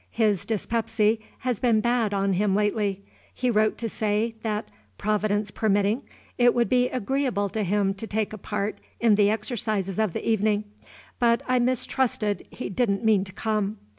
"His 0.09 0.45
dyspepsy 0.45 1.19
has 1.41 1.59
been 1.59 1.79
bad 1.79 2.11
on 2.11 2.33
him 2.33 2.55
lately. 2.55 3.03
He 3.35 3.51
wrote 3.51 3.77
to 3.77 3.87
say, 3.87 4.33
that, 4.41 4.69
Providence 4.97 5.51
permittin', 5.51 6.01
it 6.39 6.55
would 6.55 6.69
be 6.69 6.89
agreeable 6.89 7.49
to 7.49 7.61
him 7.61 7.93
to 7.93 8.07
take 8.07 8.33
a 8.33 8.39
part 8.39 8.79
in 8.99 9.13
the 9.13 9.29
exercises 9.29 9.99
of 9.99 10.13
the 10.13 10.27
evenin'; 10.27 10.63
but 11.19 11.43
I 11.47 11.59
mistrusted 11.59 12.47
he 12.49 12.67
did 12.67 12.89
n't 12.89 13.05
mean 13.05 13.23
to 13.25 13.31
come. 13.31 13.77